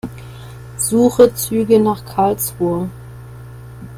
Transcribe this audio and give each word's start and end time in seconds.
Suche 0.79 1.31
Züge 1.35 1.79
nach 1.79 2.03
Karlsruhe. 2.03 2.89